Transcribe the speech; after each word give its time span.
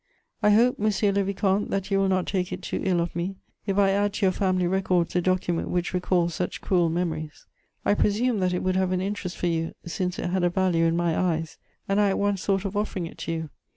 "I 0.41 0.49
hope, 0.49 0.79
monsieur 0.79 1.11
le 1.11 1.23
vicomte, 1.23 1.69
that 1.69 1.91
you 1.91 1.99
will 1.99 2.07
not 2.07 2.25
take 2.25 2.51
it 2.51 2.63
too 2.63 2.81
ill 2.83 2.99
of 3.01 3.15
me 3.15 3.35
if 3.67 3.77
I 3.77 3.91
add 3.91 4.13
to 4.13 4.25
your 4.25 4.31
family 4.33 4.65
records 4.65 5.15
a 5.15 5.21
document 5.21 5.69
which 5.69 5.93
recalls 5.93 6.33
such 6.33 6.59
cruel 6.59 6.89
memories. 6.89 7.45
I 7.85 7.93
presumed 7.93 8.41
that 8.41 8.51
it 8.51 8.63
would 8.63 8.75
have 8.75 8.93
an 8.93 9.01
interest 9.01 9.37
for 9.37 9.45
you, 9.45 9.75
since 9.85 10.17
it 10.17 10.31
had 10.31 10.43
a 10.43 10.49
value 10.49 10.85
in 10.85 10.97
my 10.97 11.15
eyes, 11.15 11.59
and 11.87 12.01
I 12.01 12.09
at 12.09 12.17
once 12.17 12.43
thought 12.43 12.65
of 12.65 12.75
offering 12.75 13.05
it 13.05 13.19
to 13.19 13.31
you. 13.31 13.49